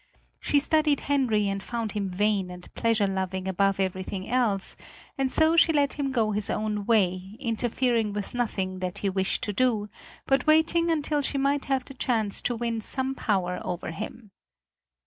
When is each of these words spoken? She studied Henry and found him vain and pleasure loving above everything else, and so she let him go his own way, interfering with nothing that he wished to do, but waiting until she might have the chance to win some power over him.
She 0.39 0.57
studied 0.57 1.01
Henry 1.01 1.47
and 1.47 1.61
found 1.61 1.91
him 1.91 2.09
vain 2.09 2.49
and 2.49 2.73
pleasure 2.73 3.05
loving 3.05 3.47
above 3.47 3.79
everything 3.79 4.27
else, 4.27 4.75
and 5.15 5.31
so 5.31 5.55
she 5.55 5.71
let 5.71 5.93
him 5.93 6.11
go 6.11 6.31
his 6.31 6.49
own 6.49 6.87
way, 6.87 7.37
interfering 7.39 8.11
with 8.11 8.33
nothing 8.33 8.79
that 8.79 8.97
he 9.05 9.11
wished 9.11 9.43
to 9.43 9.53
do, 9.53 9.89
but 10.25 10.47
waiting 10.47 10.89
until 10.89 11.21
she 11.21 11.37
might 11.37 11.65
have 11.65 11.85
the 11.85 11.93
chance 11.93 12.41
to 12.41 12.55
win 12.55 12.81
some 12.81 13.13
power 13.13 13.61
over 13.63 13.91
him. 13.91 14.31